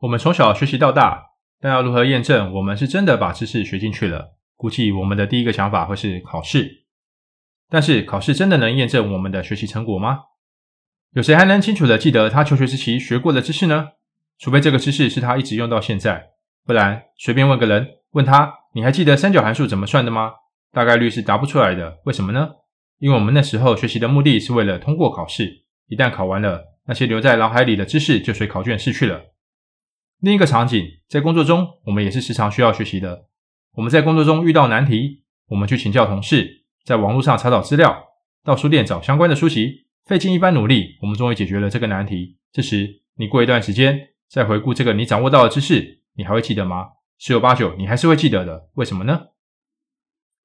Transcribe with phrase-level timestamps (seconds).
[0.00, 4.36] 我们从小学习到大，但要如何验证我们是真的把知识学进去了？
[4.54, 6.84] 估计我们的第一个想法会是考试。
[7.68, 10.20] 但是考试真的能验证我们的学习成果吗？
[11.14, 13.88] 有谁还能清楚的记得他求学时期学过的知识呢？
[14.38, 16.28] 除非这个知识是他一直用到现在，
[16.64, 20.30] 不然随便问个人，问他你还记得三角函数怎么算的吗？
[20.70, 21.98] 大概率是答不出来的。
[22.04, 22.50] 为什么呢？
[23.00, 29.20] 因为我们那时候学习的目的是为了通过考试，一旦考完了，那些留在脑海里的知识就随考卷逝去了。
[30.20, 33.26] 另一个场景，在工作中，我们也是时常需要学习的。
[33.74, 38.04] 我们在工作中遇到难题，我们去请教同事，在网络上查找资料，
[38.42, 42.36] 到书店找相关的书籍，费尽一番努力，我们终于解决了这个难题。
[42.50, 46.88] 这时，你过一段时间再回顾这个你掌握到的知识，你还会记得吗？
[47.18, 48.70] 十有八九，你还是会记得的。
[48.74, 49.28] 为什么呢？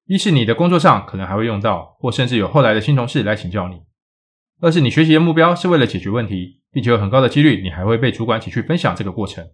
[0.05, 3.77] 一是你的工作上可能还会用到，或甚至有后来的新同事来请教你；
[4.61, 9.49] 二是你学习的目标是为了解决问题，并且有很高的几率你还会被主管请去分享这个过程。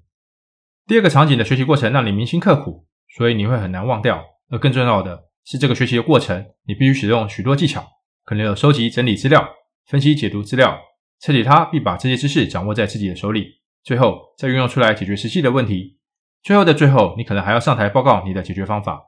[0.89, 4.25] 第二个场景的学习过程让你铭心刻苦，所以你会很难忘掉。
[4.49, 7.85] 而更重要的是，这个学习的过程你必须使用许多技巧，
[8.25, 9.47] 可能有收集、整理资料、
[9.85, 10.79] 分析、解读资料，
[11.21, 15.99] 彻底它，并把这些知识掌握在自己的手里，最后再运用出来解决实际的问题。
[16.41, 18.99] 最后的最后，你可能还要上台报告你的解决方法。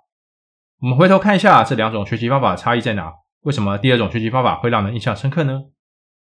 [0.82, 3.12] 我们回头看一下这两种学习方法的差异在哪？
[3.42, 5.64] 为什么第二种学习方法会让人印象深刻呢？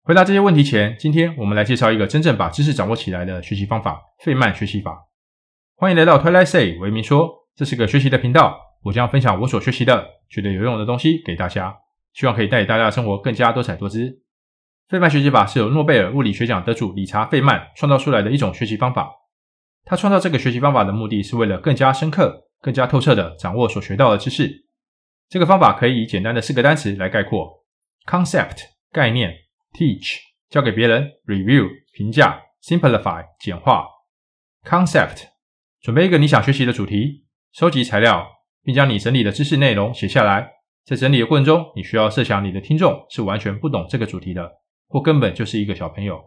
[0.03, 5.06] 回答这些问题前，今天我们来介绍一个真正把知识掌握起来的学习方法——费曼学习法。
[5.79, 11.77] 欢迎来到 Twilight Say，维明说，这是个学习的频道，我将分享我所学习的、觉得有用的东西给大家，
[12.15, 14.23] 希望可以带给大家生活更加多彩多姿。
[14.89, 19.13] 费曼学习法是由诺贝尔物理学奖得主理查·费曼创造出来的一种学习方法。
[19.85, 24.51] 他创造这个学习方法的目的是为了更加深刻、更加透彻地掌握所学到的知识。
[25.29, 27.67] 这个方法可以以简单的四个单词来概括
[28.07, 28.61] ：concept
[28.91, 29.31] 概念
[29.75, 30.17] ，teach
[30.49, 33.85] 教给别人，review 评价，simplify 简化。
[34.65, 35.25] concept
[35.87, 38.27] 准备一个你想学习的主题，收集材料，
[38.65, 40.51] 并将你整理的知识内容写下来。
[40.85, 44.51] 在整理的过程中，你需要设想你的听众是完全不懂这个主题的，
[44.89, 46.21] 或根本就是一个小朋友。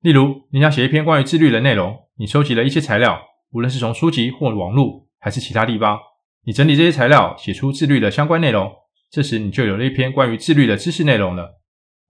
[0.00, 1.96] 例如，你想写一篇关于自律的内容。
[2.16, 3.22] 你收集了一些材料，
[3.52, 6.00] 无论是从书籍或网络，还是其他地方，
[6.44, 8.68] 你整理这些材料，写出自律的相关内容。
[9.12, 11.60] 这时，你就有了一篇关于自律的知识内容了。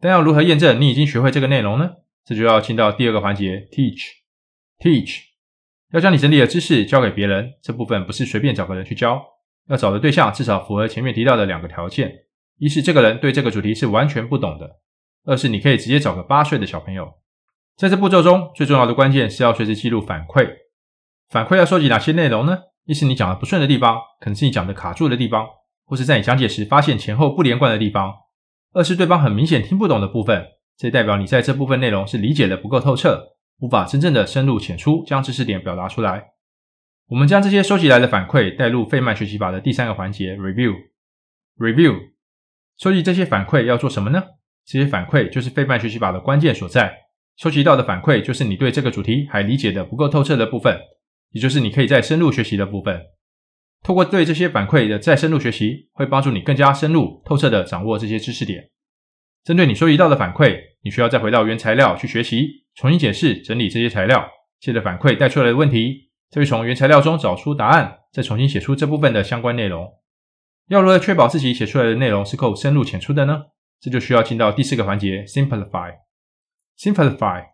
[0.00, 1.90] 但要如何验证你已经学会这个内容呢？
[2.24, 4.12] 这就要进到第二个环节，teach。
[4.78, 5.25] teach
[5.96, 9.18] 要将你整理的知识教给别人，这部分不是随便找个人去教，
[9.70, 12.12] 要找的对象至少符合前面提到的两个条件：
[12.58, 14.66] 一是这个人对这个主题是完全不懂的；
[15.24, 17.14] 二是你可以直接找个八岁的小朋友。
[17.78, 20.46] 在这步骤中，最重要的关键是要随时记录反馈。
[21.30, 22.58] 反馈要收集哪些内容呢？
[22.84, 25.46] 一是你讲的不顺的地方，可能是你讲的卡住的地方，
[25.86, 28.10] 或是在你讲解时发现前后不连贯的地方；
[28.74, 30.44] 二是对方很明显听不懂的部分，
[30.76, 36.24] 这代表你在这部分内容是理解的不够透彻，无法真正的深入浅出将知识点表达出来。
[37.08, 40.74] 我们将这些收集来的反馈带入费曼学习法的第三个环节 ——review。
[41.56, 41.96] review
[42.76, 44.22] 收集这些反馈要做什么呢？
[44.66, 46.92] 这些反馈就是费曼学习法的关键所在。
[47.36, 50.78] 收集到的反馈就是你对这个主题还理解的不够透彻的部分，
[51.30, 53.00] 也就是你可以再深入学习的部分。
[53.84, 58.70] 透过对这些反馈的再深入学习，会帮助你更加深入透彻的掌握这些知识点。
[59.44, 64.24] 针对你收集到的反馈，你需要再回到原材料去学习，重新解释整理这些材料，
[64.60, 69.84] 借着反馈带出来的问题，再去从原材料中找出答案，再重新写出这部分的相关内容。
[70.68, 73.46] 要如何确保自己写出来的内容是够深入浅出的呢？
[73.80, 75.92] 这就需要进到第四个环节，simplify。
[76.78, 77.46] Simplify，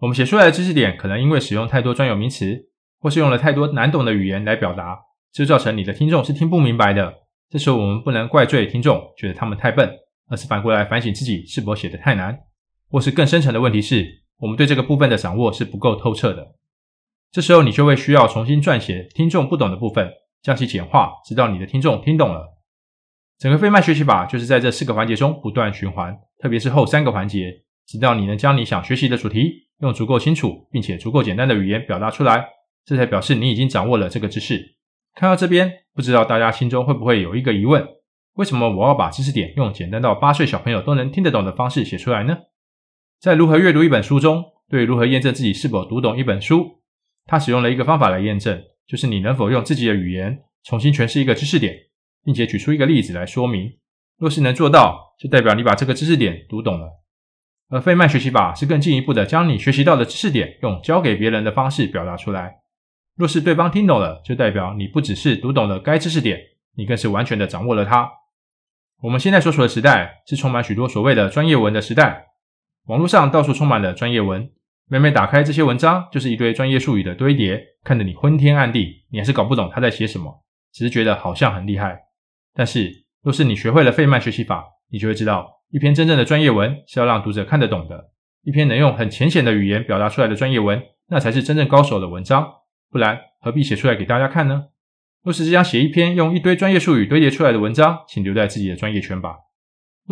[0.00, 2.68] 我们写出来的知识点可能因为使用太多专有名词，
[2.98, 4.98] 或是用了太多难懂的语言来表达，
[5.32, 7.14] 就造成你的听众是听不明白的。
[7.48, 9.88] 这时候我们不能怪罪听众，觉得他们太笨，
[10.28, 12.36] 而是反过来反省自己是否写得太难，
[12.92, 16.54] 或是更深层的问题是，我们对这个部分的掌握是不够透彻的。
[17.30, 20.10] 这时候你就会需要重新撰写听众不懂的部分，
[20.42, 22.58] 将其简化，直到你的听众听懂了。
[23.38, 27.62] 整个费曼学习法就是在这四个环节中不断循环，特别是后三个环节。
[27.86, 32.46] 直到你能将你想学习的主题用足够清楚并且足够简单的语言表达出来，
[32.84, 34.76] 这才表示你已经掌握了这个知识。
[35.14, 37.84] 看到这边，不知道大家心中会不会有一个疑问：
[38.34, 42.36] 为什么我要把知识点用简单到八岁小朋友都能听得懂的方式写出来呢？
[43.22, 46.80] 在如何阅读一本书中，对如何验证自己是否读懂一本书，
[47.24, 51.72] 他使用了一个方法来验证，就是你能否用自己的语言重新诠释一个知识点，
[52.24, 53.78] 并且举出一个例子来说明。
[54.18, 57.00] 若是能做到，就代表你把这个知识点读懂了。
[57.68, 62.56] 而费曼学习法是更进一步的，将你学习到的知识点用教给别人的方式表达出来。
[63.14, 66.40] 若是对方听懂了，就代表你不只是读懂了该知识点，
[66.74, 68.10] 你更是完全的掌握了它。
[69.02, 72.31] 我们现在所处的时代是充满许多所谓的专业文的时代，
[72.86, 74.50] 网络上到处充满了专业文，
[74.88, 80.42] 每每打开这些文章，就是一堆专业术语的堆叠，看得你昏天暗地，你还是搞不懂他在写什么，
[80.72, 81.96] 只是觉得好像很厉害。
[82.54, 88.10] 但是，若是你学会了费曼学习法，你就会知道，一篇真正的专业文是要让读者看得懂的，
[88.42, 92.46] 一篇能用很浅显的语言表达出来的专业文，那才是真正高手的文章。
[92.90, 94.64] 不然，何必写出来给大家看呢？
[95.22, 99.36] 若是只想写一篇用一堆专业术语堆叠出来的文章，请留在自己的专业圈吧。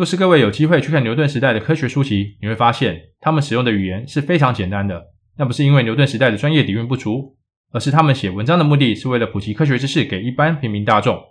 [0.01, 4.99] 若是各位有机会去看牛顿时代的科学书籍，你会发现他们使用的语言是非常简单的。
[5.37, 7.37] 那不是因为牛顿时代的专业底蕴不足，
[7.71, 11.21] 而是他们写文章的目的是为了普及科学知识给一般平民大众，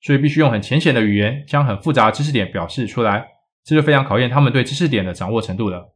[0.00, 3.24] 所以必须用很浅显的语言将很复杂知识点表示出来。
[3.64, 5.94] 这就非常考验他们对知识点的掌握程度了。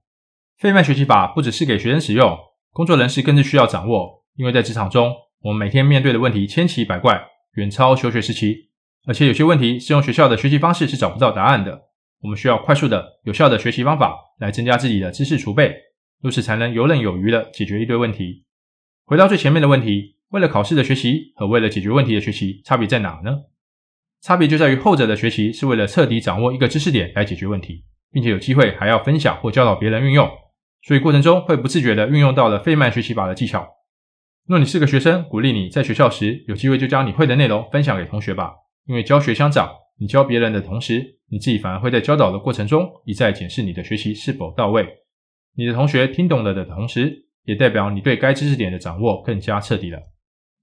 [0.57, 2.39] 费曼学习法不只是给学生使用，
[2.71, 5.13] 工作人士更是需要掌握，因为在职场中，
[5.43, 7.21] 我们每天面对的问题千奇百怪，
[7.55, 8.69] 远超求学时期，
[9.09, 11.90] 而且有些问题是用学校的学习方式是找不到答案的。
[12.23, 15.75] 我们需要快速的、有效的学习方法来增加自己的知识储备，
[16.21, 18.45] 如此才能游刃有余的解决一堆问题。
[19.07, 23.39] 回到最前面的问题，为了考试的学习和为了解决问题的学习差别在哪呢？
[24.21, 30.29] 差别就在于后者的学习是为了彻底掌握一个知识点来解决问题，并且有机会还要分享或教导别人运用，
[30.83, 33.67] 所以过程中会不自觉地运用到了费曼学习法的技巧。
[34.47, 38.53] 若你是个学生，鼓励你在学校时有机会就将你会的内容分享给同学吧，
[38.87, 44.87] 因为教学相长，你教别人的同时，你自己反而会在教导的过程中一再检视你的学习是否到位。
[45.55, 49.99] 你的同学听懂了的同时，也代表你对该知识点的掌握更加彻底了。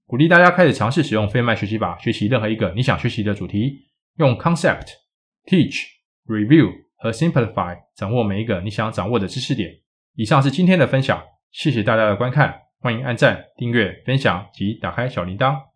[0.06, 4.86] 鼓励大家开始尝试使用费曼学习法学习任何一个你想学习的主题，用 concept、
[5.44, 5.84] teach、
[6.26, 9.70] review 和 simplify 掌握每一个你想掌握的知识点。
[10.14, 15.67] 以上是今天的分享，谢谢大家的观看，欢迎按赞、订阅、分享及打开小铃铛。